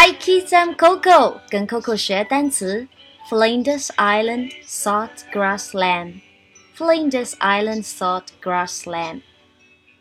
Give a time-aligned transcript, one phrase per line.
[0.00, 2.86] Hi kids, I'm Coco，跟 Coco 学单词。
[3.28, 6.20] Flinders Island salt grassland.
[6.76, 9.22] Flinders Island salt grassland.